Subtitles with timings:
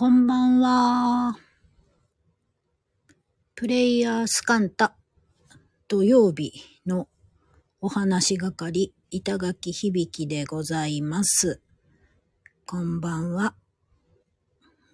[0.00, 1.36] こんばんは。
[3.54, 4.94] プレイヤースカンタ
[5.88, 6.54] 土曜日
[6.86, 7.06] の
[7.82, 11.60] お話係板垣響でございます。
[12.64, 13.54] こんばんは。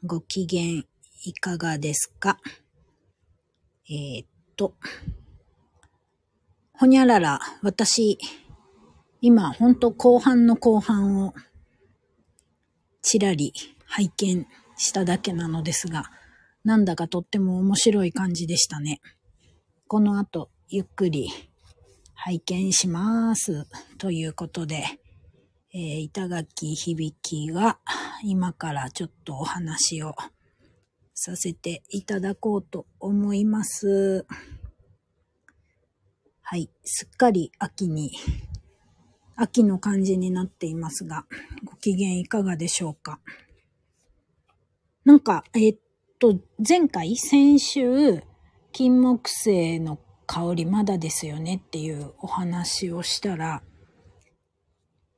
[0.05, 0.83] ご機嫌
[1.25, 2.39] いかがですか？
[3.89, 4.27] えー、っ
[4.57, 4.75] と、
[6.73, 8.19] ほにゃらら、私、
[9.21, 11.33] 今、ほんと後半の後半を
[13.03, 13.53] ちらり
[13.85, 16.11] 拝見しただけなのですが、
[16.65, 19.01] なんだかとっても面白い感じでしたね。
[19.87, 21.29] この後、ゆっくり
[22.15, 23.67] 拝見します。
[23.99, 24.85] ということで、
[25.73, 27.79] えー、板垣響は
[28.25, 30.15] 今からちょっとお話を
[31.15, 34.27] させていただこうと思います。
[36.43, 38.13] はい、すっかり秋に、
[39.37, 41.27] 秋の感じになっていますが、
[41.65, 43.21] ご機嫌いかがでしょうか？
[45.07, 45.79] なんか、えーっ
[46.19, 46.37] と、
[46.69, 48.25] 前回、先週、
[48.73, 53.63] 金木犀の香りまだですよねっていうお話をしたら、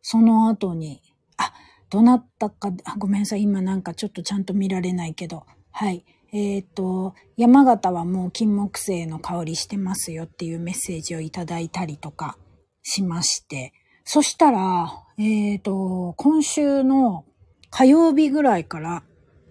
[0.02, 1.00] その後に、
[1.38, 1.54] あ、
[1.88, 6.04] どなたか、あごめんなさい、今なんかちょっとちゃんと見られないけど、はい。
[6.34, 12.36] えっ、と、山形はもう金木犀の香りしてますよっていうメッセージをいただいたりとか
[12.82, 13.72] しまして、
[14.04, 17.24] そしたら、えっ、と、今週の
[17.70, 19.02] 火曜日ぐらいから、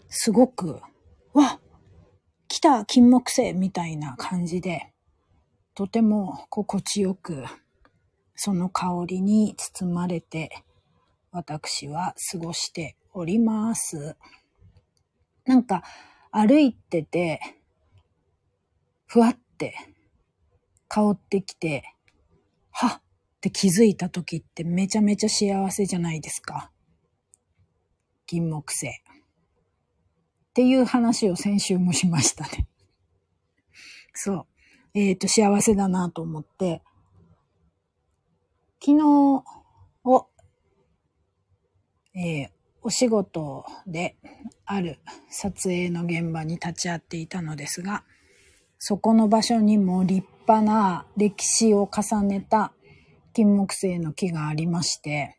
[0.09, 0.81] すごく、
[1.33, 1.59] わ
[2.47, 4.94] 来た金木犀みたいな感じで、
[5.75, 7.44] とても心地よく、
[8.35, 10.63] その香りに包まれて、
[11.31, 14.16] 私は過ごしております。
[15.45, 15.83] なんか、
[16.31, 17.39] 歩いてて、
[19.05, 19.75] ふわって
[20.88, 21.83] 香ってきて、
[22.72, 23.02] はっ
[23.38, 26.72] って気づいた時ってめちゃめちゃ幸せじゃないですか。
[28.25, 29.03] 金木犀。
[30.58, 32.67] っていう話を先週もしましたね。
[34.11, 34.47] そう。
[34.95, 36.81] えっ、と、幸せだなと思って、
[38.84, 39.44] 昨日
[40.03, 40.28] を、
[42.16, 42.50] えー
[42.81, 44.16] お仕事で
[44.66, 48.06] ある撮影の現場に立ち会っていたのですが、
[48.79, 52.72] そこの場所にも立派な歴史を重ねた
[53.34, 55.38] 金木犀の木がありまして、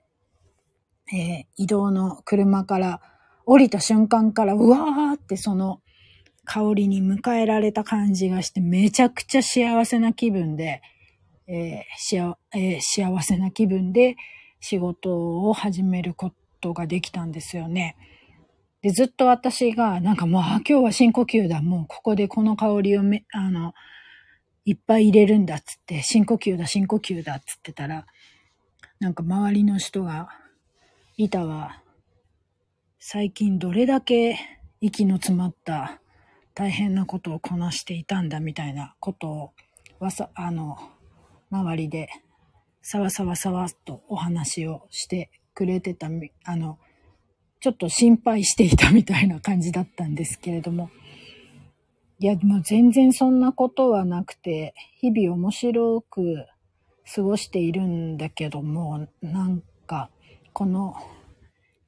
[1.12, 3.00] えー移動の車から
[3.50, 5.83] 降りた瞬間からうわーってその
[6.47, 10.81] 香りに迎えられた感じがしてめちゃくちゃ幸せな気分で、
[11.47, 14.17] えーしあえー幸せな気分で
[14.61, 17.97] 仕事を始めることができたんですよね。
[18.81, 21.62] で、ずっと私が、なんかもう、今日は深呼吸だ。
[21.62, 23.75] もうここでこの香りをめ、あの、
[24.65, 28.06] いっぱい入れるんだっつって、深呼吸だ、深呼吸だっつってたら、
[29.00, 30.28] なんか周りの人が、
[31.17, 31.83] 板は、
[33.00, 34.38] 最近どれだけ
[34.81, 36.00] 息の詰まった
[36.55, 39.53] 大変なことをこなしていたんだみたいなことを、
[39.99, 40.77] わさ、あの、
[41.50, 42.09] 周りで、
[42.83, 46.09] さわさわさわっとお話をしてくれてた、
[46.44, 46.78] あの、
[47.61, 50.91] ちょっと心配していたみたいな感じだったんですけれども、
[52.21, 56.47] いや、もう全然そんなことはなくて、日々面白く
[57.15, 60.11] 過ごしているんだけども、なんか、
[60.53, 60.97] この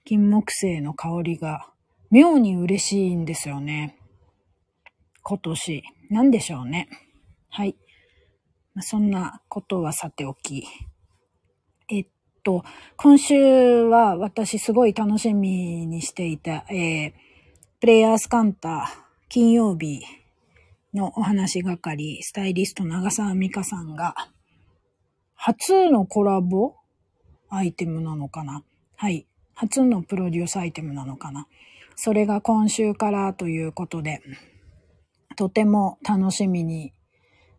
[0.05, 1.71] 金木犀の香りが
[2.11, 3.97] 妙に嬉しいんですよね。
[5.23, 5.83] 今年。
[6.11, 6.89] なんでしょうね。
[7.51, 7.77] はい。
[8.75, 10.67] まそんなことはさておき。
[11.89, 12.07] えっ
[12.43, 12.65] と、
[12.97, 17.13] 今週は私すごい楽しみにしていた、えー、
[17.81, 18.89] プレイヤースカンタ
[19.29, 20.03] 金曜日
[20.93, 24.17] のお話係、スタイリスト長澤美香さんが、
[25.37, 26.75] 初のコラボ
[27.49, 28.65] アイテムなのかな
[28.97, 29.27] はい。
[29.55, 31.47] 初のプロデュースアイテムなのかな
[32.03, 34.23] それが今週からということで、
[35.37, 36.95] とても楽しみに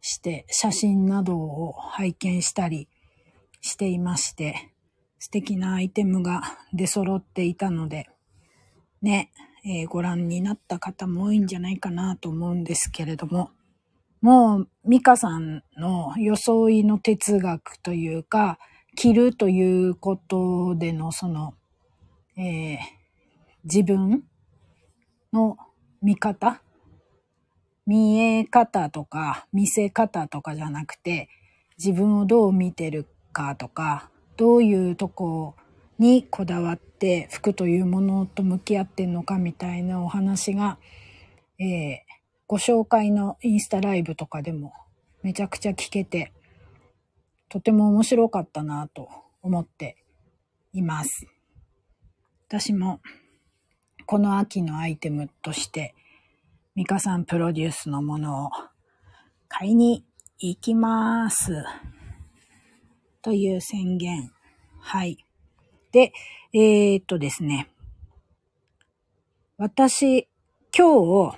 [0.01, 2.89] して、写真などを拝見したり
[3.61, 4.71] していまして、
[5.19, 6.41] 素敵なアイテムが
[6.73, 8.09] 出揃っていたので、
[9.03, 9.31] ね、
[9.63, 13.51] えーご覧になった方も多いんじゃないかなと思うんですけれども、
[14.21, 18.57] もう、ミカさんの装いの哲学というか、
[18.95, 21.53] 着るということでのその、
[22.35, 23.01] えー
[23.63, 24.23] 自分
[25.33, 25.57] の
[26.01, 26.61] 見方？
[27.85, 31.29] 見え方とか見せ方とかじゃなくて
[31.77, 35.55] 自分をどう見てるかとかどういうとこ
[35.97, 40.77] にこだわって服というものと向き合ってんのかみたいなお話が、
[41.59, 42.11] えー
[42.47, 44.73] ご紹介のインスタライブとかでも
[45.23, 46.33] めちゃくちゃ聞けて
[47.47, 49.07] とても面白かったなと
[49.41, 49.95] 思って
[50.73, 51.27] います。
[52.49, 52.99] 私も
[54.11, 55.95] この秋のアイテムとして、
[56.75, 58.49] ミカさんプロデュースのものを
[59.47, 60.03] 買いに
[60.37, 61.63] 行きます。
[63.21, 64.29] という宣言。
[64.81, 65.17] はい。
[65.93, 66.11] で、
[66.51, 67.69] えー、っとですね。
[69.57, 70.27] 私、
[70.77, 71.37] 今日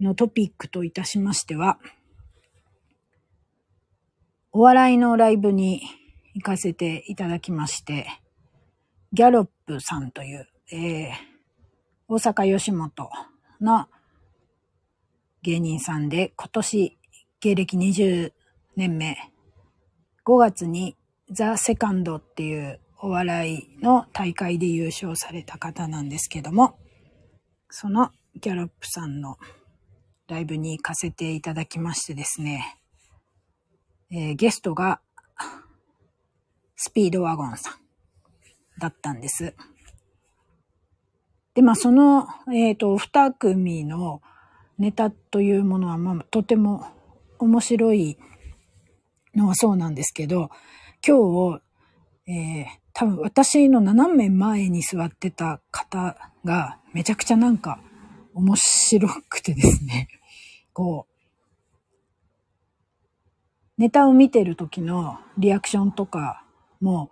[0.00, 1.78] のトピックといたしましては、
[4.50, 5.80] お笑いのライブに
[6.34, 8.08] 行かせていただきまして、
[9.12, 11.10] ギャロップさんという、えー、
[12.06, 13.10] 大阪吉本
[13.60, 13.88] の
[15.42, 16.98] 芸人さんで、今年
[17.40, 18.32] 芸歴20
[18.76, 19.16] 年目、
[20.24, 20.96] 5月に
[21.28, 26.78] ザ・セカンドっていうお笑いの大会で優勝された方なんですけども、
[27.68, 29.38] そのギャロップさんの
[30.28, 32.78] ライブに行かせていただきましてですね、
[34.12, 35.00] えー、ゲストが
[36.76, 37.74] スピードワゴンさん
[38.78, 39.52] だったんです。
[41.60, 44.22] で、まあその、えっ、ー、と、二組の
[44.78, 46.86] ネタというものは、まあとても
[47.38, 48.16] 面白い
[49.34, 50.48] のはそうなんですけど、
[51.06, 56.16] 今日、えー、多分私の斜め前に座ってた方
[56.46, 57.78] がめちゃくちゃなんか
[58.32, 60.08] 面白くてですね、
[60.72, 61.14] こう、
[63.76, 66.42] ネタを見てる時のリアクションとか
[66.80, 67.10] も、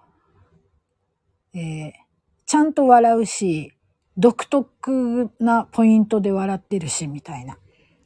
[1.53, 1.93] えー、
[2.47, 3.75] ちゃんと笑うし、
[4.19, 7.57] 独特なポイントで笑ってるし、みたいな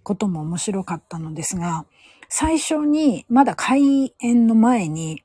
[0.03, 1.87] ことも面白かったのですが、
[2.29, 5.23] 最初に、まだ開演の前に、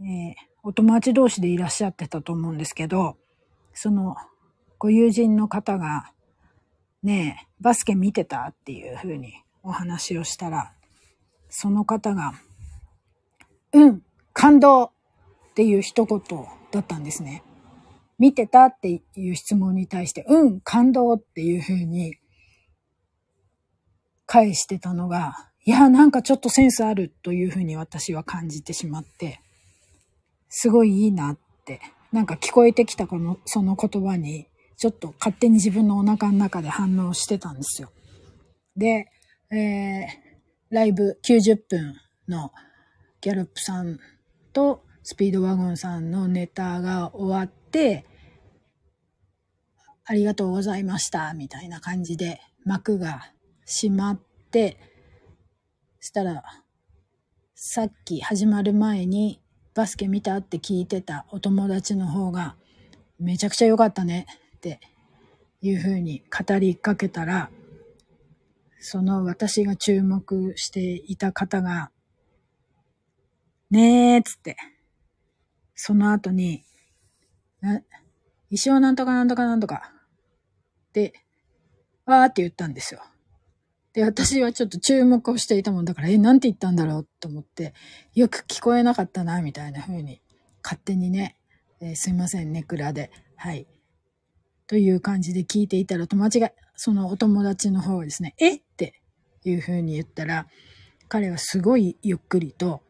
[0.00, 3.16] えー、お友達同士でいらっしゃってたと思うんですけど、
[3.74, 4.16] その、
[4.78, 6.12] ご友人の方が、
[7.02, 10.72] ねえ、バスケ見てたっていうふうにお話をしたら、
[11.48, 12.34] その方が、
[13.72, 14.02] うん、
[14.32, 14.90] 感動っ
[15.54, 16.20] ていう一言
[16.70, 17.42] だったんですね。
[18.20, 22.18] 見てたっていう質問に対して、うん、感動っていうふうに
[24.26, 29.40] 返してたのが、いや、なんかちょっとセンスあるというふうに私は感じてしまって、
[30.50, 31.80] すごいいいなって、
[32.12, 37.90] なんか聞こえてきたこの、その言葉に、ちょっと勝手に自分のお腹の中で反応してたんですよ。
[38.76, 39.06] で、
[39.50, 41.96] えー、ライブ90分
[42.28, 42.52] の
[43.22, 43.98] ギャロップさん
[44.52, 48.04] とスピードワゴンさんのネタが終わって、
[50.10, 53.30] ありがとうございました、みたいな感じで幕が
[53.64, 54.20] 閉まっ
[54.50, 54.76] て、
[56.00, 56.42] したら、
[57.54, 59.40] さっき始まる前に
[59.72, 62.56] バスケ見たって聞いてたお友達の方が、
[63.20, 64.26] めちゃくちゃ良かったね
[64.56, 64.80] って
[65.60, 67.48] いう風に語りかけたら、
[68.80, 71.92] その私が注目していた方が、
[73.70, 74.56] ねーっつって、
[75.76, 76.64] その後に、
[78.50, 79.92] 一生なんとかなんとかなんとか、
[80.92, 81.12] で、
[82.06, 83.00] わーって言ったんですよ。
[83.92, 87.74] で、私はちょっと注目をしていたもんだから、え、なんて言ったんだろうと思って、
[88.14, 90.20] よく聞こえなかったな、みたいな風に、
[90.62, 91.36] 勝手にね、
[91.80, 93.10] えー、すいませんね、蔵で。
[93.36, 93.66] はい。
[94.66, 99.02] という感じで聞いていたら、友達が、そのお友達の方がですね、えって
[99.44, 100.46] いう風に言ったら、
[101.08, 102.82] 彼はすごいゆっくりと、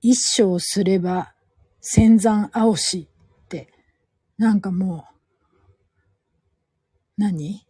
[0.00, 1.34] 一生すれば
[1.80, 3.08] 千山青し
[3.44, 3.68] って、
[4.38, 5.15] なんかもう、
[7.16, 7.66] 何？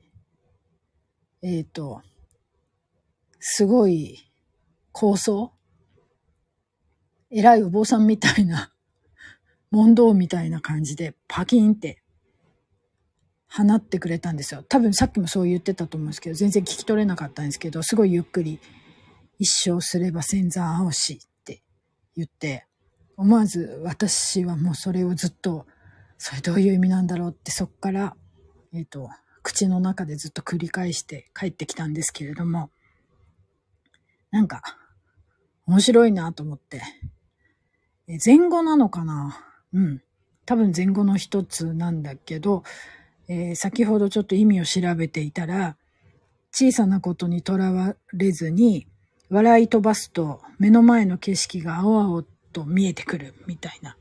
[1.43, 2.03] えっ、ー、と、
[3.39, 4.19] すごい
[4.93, 5.53] 構想？
[7.31, 8.73] 偉いお坊さんみたいな、
[9.71, 12.03] 問答みたいな感じでパキンって
[13.49, 14.63] 放ってくれたんですよ。
[14.63, 18.61] 多分さっきもそう言ってたと思うんですけど、全然聞き取れなかったんですけど、すごいゆっくり、
[19.39, 21.63] 一生すれば千山青しって
[22.17, 22.67] 言って、
[23.17, 25.67] 思わず私はもうそれをずっと、
[26.19, 28.17] それどういう意味なんだろうってそっから、
[28.73, 29.09] えっ、ー、と、
[29.47, 32.69] 口の中でずっと繰り返して帰ってきたんですけれども、
[34.33, 34.61] なんか、
[35.69, 36.83] 面白いなと思って。
[38.09, 39.39] え前後なのかな？
[39.73, 40.03] うん。
[40.47, 42.65] 多分前後の一つなんだけど、
[43.29, 45.77] えー、先ほどちょっと意味を調べていたら、
[46.51, 48.89] 小さなことにとらわれずに、
[49.31, 53.97] 笑い飛ばすと目の前の景色が青々と見えてくるみたいな。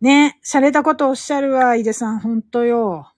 [0.00, 3.11] ね、洒落たことおっしゃるわ、井出さん、ほんとよ。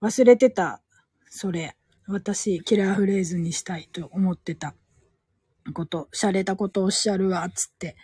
[0.00, 0.82] 忘れてた。
[1.28, 1.76] それ。
[2.06, 4.74] 私、キラーフレーズにしたいと思ってた
[5.74, 7.96] こと、洒落たことおっしゃるわ、つって。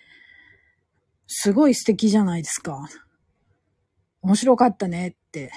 [1.27, 2.89] すごい素敵じゃないですか。
[4.23, 5.51] 面白かったねって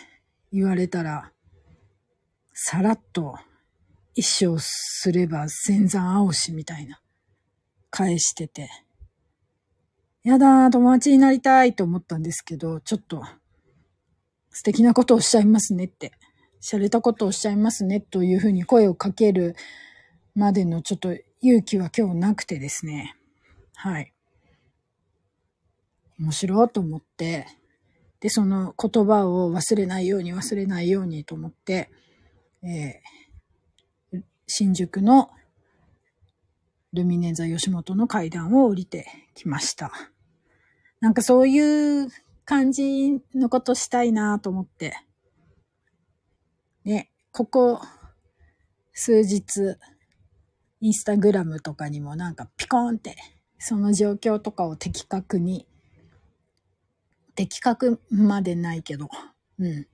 [0.51, 1.31] 言われたら、
[2.53, 3.35] さらっと
[4.15, 6.99] 一生すれば千山青しみたいな
[7.89, 8.69] 返してて。
[10.23, 13.23] やだ、友達になりたいと思ったんですけど、ちょっと
[14.49, 16.11] 素敵なことをおっしゃいますねって、
[16.61, 19.55] 洒落たことをおっしゃいますねというふうに声をかける
[20.35, 23.15] までのちょっと勇気は今日なくてですね。
[23.75, 24.13] はい。
[26.19, 27.47] 面白いと思って、
[28.19, 31.89] で、その言葉を忘れないように忘れないようにと思って、
[32.61, 35.31] えー、新宿の
[36.91, 39.91] ルミネ座吉本の階段を降りてきました。
[40.99, 42.09] なんかそういう
[42.43, 44.97] 感じのことしたいなと思って。
[46.85, 47.81] ね、ここ
[48.93, 49.77] 数日、
[50.81, 53.15] インスタグラムとかにもなんかピコーンって、
[53.57, 55.67] その状況とかを的確に、
[57.35, 59.09] 的確までないけど、
[59.59, 59.87] うん。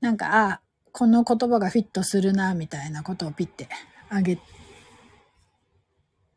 [0.00, 0.60] なんか、あ、
[0.92, 3.68] この言葉がフィットするな、みたいなことをピッて
[4.08, 4.38] あげ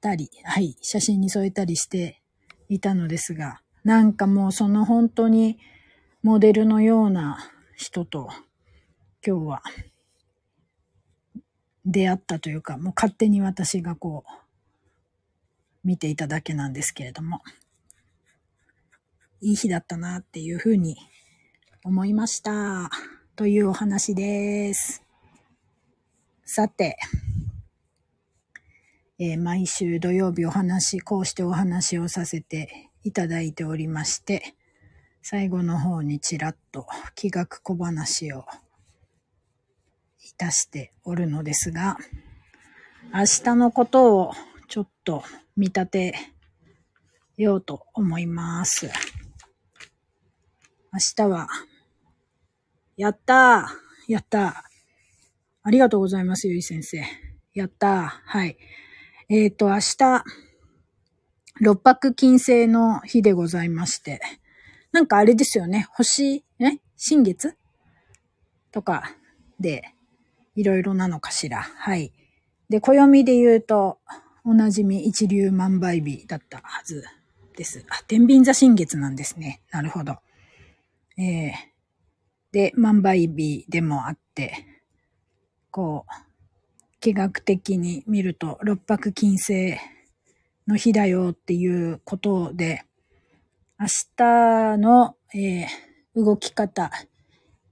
[0.01, 2.21] たり、はい、写真に添えたりして
[2.67, 5.57] いたのですが、なんかもうその本当に
[6.21, 8.29] モデルのような人と
[9.25, 9.61] 今日は
[11.85, 14.31] 出会ったというか、もう勝手に私がこう
[15.83, 17.41] 見ていただけなんですけれども、
[19.41, 20.97] いい日だったなっていうふうに
[21.83, 22.89] 思いました。
[23.35, 25.03] というお話です。
[26.43, 26.97] さて、
[29.17, 34.55] えー、毎週土曜日お話、こうしてお話をさせていただいておりまして、
[35.21, 36.85] 最後の方にちらっと
[37.15, 38.45] 気学小話を
[40.29, 41.97] いたしておるのですが、
[43.13, 44.33] 明日のことを
[44.67, 45.23] ちょっと
[45.57, 46.15] 見立て
[47.37, 48.87] ようと思います。
[50.91, 51.47] 明日は、
[52.97, 54.11] やったー。
[54.11, 54.53] やったー。
[55.63, 57.03] ありがとうございます、ゆい先生。
[57.53, 58.07] やったー。
[58.25, 58.57] はい。
[59.29, 60.23] えっ、ー、と、明日、
[61.61, 64.21] 六白金星の日でございまして、
[64.91, 66.79] なんかあれですよね、星、え？
[66.97, 67.55] 新月？
[68.71, 69.15] とか
[69.59, 69.93] で、
[70.59, 71.61] いろいろなのかしら。
[71.61, 72.11] はい。
[72.69, 73.99] で、暦で言うと、
[74.43, 77.05] おなじみ一流万倍日だったはず
[77.55, 77.85] です。
[77.89, 79.61] あ、天秤座新月なんですね。
[79.71, 80.17] なるほど。
[81.17, 81.51] えー、
[82.51, 84.65] で、万倍日でもあって、
[85.71, 86.11] こう、
[86.99, 89.77] 気学的に見ると六白金星
[90.67, 92.83] の日だよっていうことで、
[93.79, 93.87] 明
[94.17, 95.67] 日の、えー、
[96.15, 96.91] 動き方、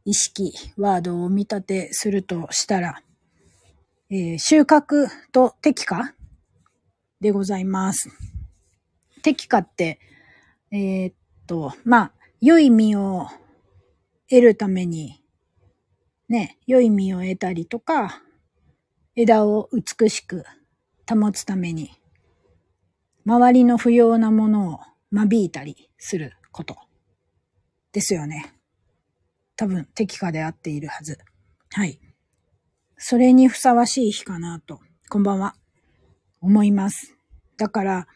[0.07, 3.01] 意識、ワードを見立てするとしたら、
[4.09, 6.13] えー、収穫と適化
[7.19, 8.09] でございます。
[9.21, 9.99] 適化って、
[10.71, 11.13] えー、っ
[11.45, 13.27] と、まあ、良い実を
[14.29, 15.21] 得るために、
[16.29, 18.23] ね、良い実を得たりとか、
[19.13, 20.45] 枝を美しく
[21.05, 21.91] 保つために、
[23.25, 24.79] 周りの不要なものを
[25.11, 26.77] 間引いたりすること
[27.91, 28.56] ですよね。
[29.57, 31.17] 多分適化であっているはず。
[31.71, 31.99] はい。
[32.95, 35.55] それにふさわしい日かなと、こんばんは、
[36.41, 37.15] 思います。
[37.57, 38.07] だから、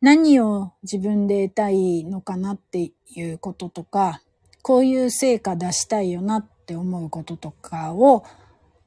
[0.00, 4.22] 何を自分で得たいのかなっていうこととか、
[4.62, 8.24] こういう成果出したいよなって思うこととかを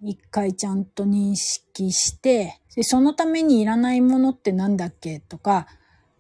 [0.02, 5.68] 一回ちゃんと認識して、でそのためにいらないものってなんだっけとか、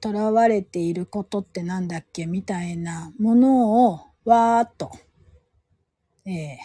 [0.03, 4.91] 囚われていることってなんだっけみたいなものをわーっと、
[6.31, 6.57] えー、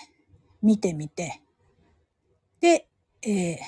[0.62, 1.42] 見てみて、
[2.60, 2.88] で、
[3.22, 3.58] えー、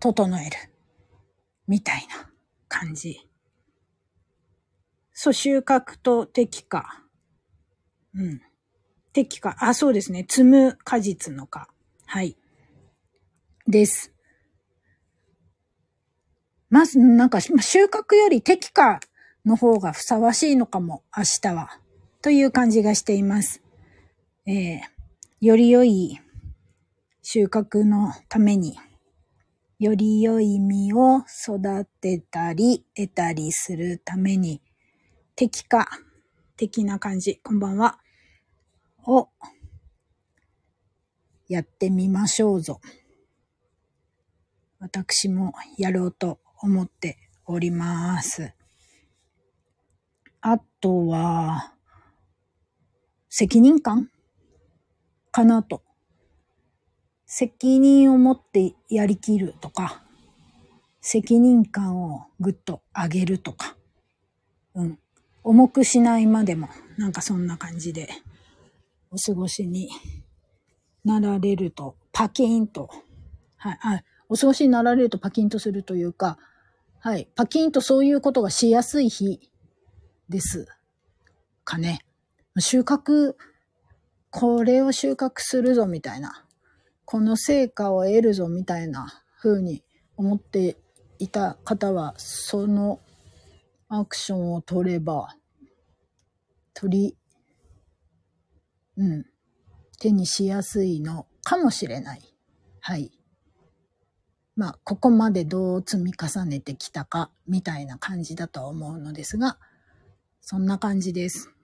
[0.00, 0.56] 整える。
[1.68, 2.30] みたいな
[2.68, 3.28] 感じ。
[5.12, 7.04] そう、収穫と適化。
[8.14, 8.40] うん。
[9.12, 9.56] 適化。
[9.60, 10.26] あ、そうですね。
[10.28, 11.68] 積む果実の果。
[12.04, 12.36] はい。
[13.66, 14.12] です。
[16.68, 17.52] まず、なんか、収
[17.86, 19.00] 穫より適化
[19.44, 21.80] の方がふさわしいのかも、明日は。
[22.22, 23.62] という感じがしています。
[24.46, 24.80] えー、
[25.46, 26.18] より良い
[27.22, 28.76] 収穫のために、
[29.78, 34.60] より良い実を育てたり、得たりするために、
[35.36, 35.86] 適化
[36.56, 38.00] 的な感じ、こんばんは、
[39.06, 39.28] を
[41.46, 42.80] やってみましょうぞ。
[44.80, 48.52] 私もやろうと思っております。
[50.40, 51.72] あとは、
[53.28, 54.10] 責任感
[55.36, 55.82] かなと。
[57.26, 60.02] 責任を持ってやりきるとか、
[61.02, 63.76] 責任感をぐっと上げるとか、
[64.74, 64.98] うん。
[65.44, 68.08] 重くしないまでも、なんかそんな感じで、
[69.10, 69.90] お過ごしに
[71.04, 72.88] なられると、パキーンと、
[73.58, 76.38] はい、あ、お過ごしになられるとパキンとするというか、
[77.00, 79.50] はい、パキンとそういうことがしやすい日
[80.30, 80.66] です
[81.62, 81.98] かね。
[82.58, 83.34] 収穫、
[84.38, 86.44] これを収穫するぞみたいな、
[87.06, 89.82] この成果を得るぞみたいな風に
[90.18, 90.76] 思って
[91.18, 93.00] いた方は、その
[93.88, 95.34] アクションを取れば、
[96.74, 97.16] 取り、
[98.98, 99.24] うん、
[100.00, 102.20] 手にしやすいのかもしれない。
[102.80, 103.10] はい。
[104.54, 109.56] まあ、ここまでどう積み重ねてきたか、みたいな感じだと思うのですが、
[110.42, 111.55] そんな感じです。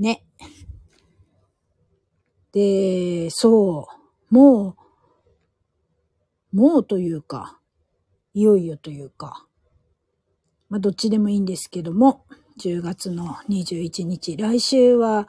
[0.00, 0.24] ね。
[2.52, 3.88] で、そ
[4.30, 4.76] う、も
[6.52, 7.60] う、もうというか、
[8.34, 9.46] いよいよというか、
[10.68, 12.24] まあ、どっちでもいいんですけども、
[12.60, 15.28] 10月の21日、来週は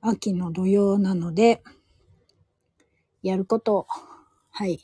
[0.00, 1.62] 秋の土曜なので、
[3.22, 3.86] やること、
[4.50, 4.80] はい。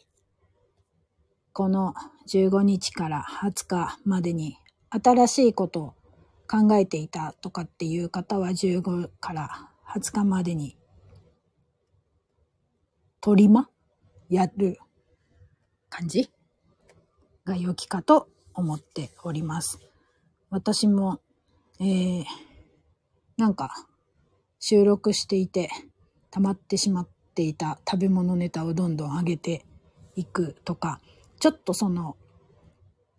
[1.52, 1.94] この
[2.28, 4.56] 15日から20日までに
[4.90, 5.94] 新しいことを
[6.48, 10.76] 考えていたとかっていう方は15から20日までに
[13.20, 13.68] 取りま
[14.28, 14.78] やる
[15.88, 16.30] 感じ
[17.44, 19.78] が良きかと思っております。
[20.50, 21.20] 私も、
[21.80, 22.24] えー、
[23.36, 23.86] なんか、
[24.60, 25.70] 収録していて、
[26.30, 29.64] 溜まってしまっていた食べ物ネタをどんどん上げて
[30.16, 31.00] いくとか、
[31.38, 32.16] ちょっとその、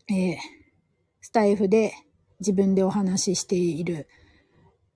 [0.09, 0.38] えー、
[1.21, 1.93] スタイフで
[2.39, 4.08] 自分でお話ししている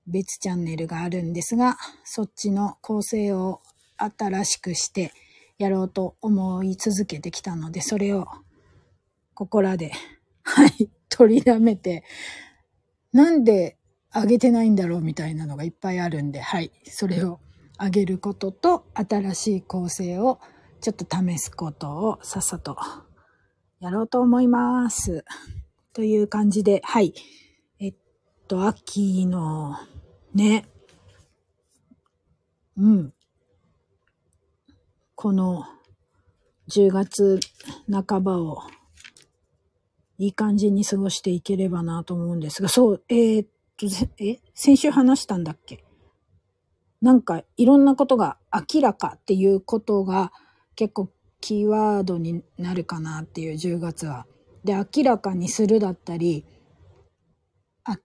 [0.08, 3.62] 別チャンネルがあるんですが、そっちの構成を
[3.98, 5.14] 新しくして
[5.58, 8.28] やろうと思い続けてきたので、それを
[9.34, 9.92] ここらで
[10.44, 12.04] はい、取りだめて、
[13.12, 13.78] なんで
[14.12, 17.40] あげてないんだろうみたいなのがいっぱいあるんで、はい、それを
[17.78, 20.40] あげることと、新しい構成を
[20.82, 22.78] ちょっと試すことをさっさと
[23.80, 25.24] やろうと思います。
[25.94, 27.14] という感じで、はい。
[27.80, 27.94] えっ
[28.48, 29.78] と、秋の
[30.34, 30.66] ね、
[32.76, 33.14] うん。
[35.16, 35.66] この
[36.70, 37.40] 10月
[37.90, 38.64] 半ばを
[40.18, 43.86] いい感じに過ごしていければなと思うんですが、そう、えー、っと、
[44.18, 45.84] え、先週話したんだっけ？
[47.02, 48.38] なんかいろんなことが
[48.74, 50.32] 明らかっていうことが
[50.76, 51.10] 結構
[51.42, 54.26] キーワードになるかなっていう10月は。
[54.64, 56.46] で、明らかにするだったり、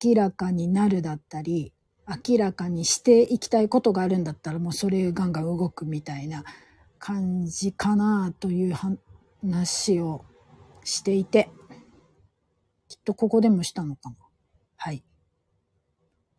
[0.05, 1.73] 明らかになるだったり、
[2.09, 6.42] 明らかにしていきたいことがあるんだったらもうそれガンガン動くみたいな
[6.99, 8.75] 感じかなという
[9.42, 10.25] 話を
[10.85, 11.51] していて、
[12.88, 14.16] きっとここでもしたのかな。
[14.77, 15.05] はい。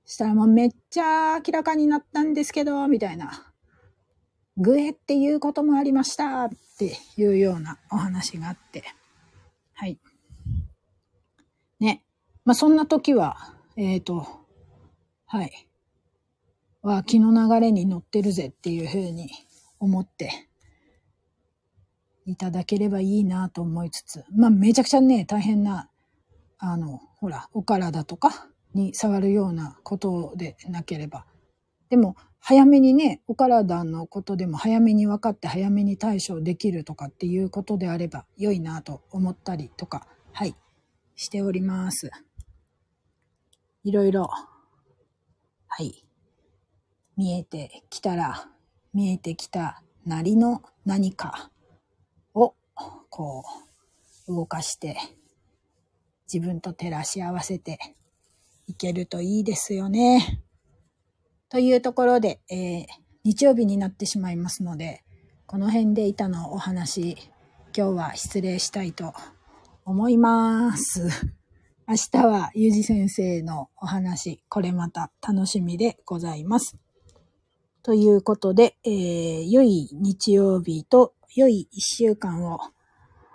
[0.05, 3.53] したらもうめっちゃ明らかになったんですけど、みたいな。
[4.57, 8.83] グエっていうこともありましたっていうようなお話があって。
[9.73, 9.99] はい。
[11.79, 12.03] ね。
[12.45, 14.25] まあ、そんな時は、えっ、ー、と、
[15.25, 15.67] はい。
[16.81, 19.29] は気の流れに乗ってるぜっていうふうに
[19.79, 20.49] 思って
[22.25, 25.89] いただければいいなと思いつつ、まあめちゃくちゃね、大変な
[26.59, 31.25] あの、ほら、お体とかに触るようなことでなければ。
[31.89, 40.55] でも、早めにね、お体のことでも早めに分かって早めに対処できるとかっていうことであれば良いなと思ったりとか、はい、
[41.19, 42.09] しております。
[43.83, 44.29] いろいろ、
[45.67, 46.05] はい、
[47.17, 48.47] 見えてきたら、
[48.93, 51.51] 見えてきたなりの何か
[52.33, 52.55] を、
[53.09, 53.43] こ
[54.29, 54.95] う、動かして
[56.31, 57.79] 自分と照らし合わせて
[58.67, 60.41] いけるといいですよね。
[61.49, 62.85] というところで、えー、
[63.25, 65.03] 日曜日になってしまいますので、
[65.47, 67.17] この辺で板のお話、
[67.75, 69.38] 今日は失礼したいと思います
[69.85, 71.07] 思います。
[71.87, 76.77] 明日はゆうじ先生のお話、これまた楽しみでございます。
[77.81, 82.59] ということで、えー、良い日曜日と良い一週間を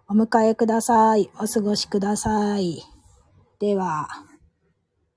[0.08, 1.30] お迎えください。
[1.40, 2.82] お過ごしください。
[3.58, 4.08] では、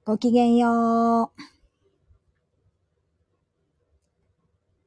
[0.06, 1.57] ごきげんよう。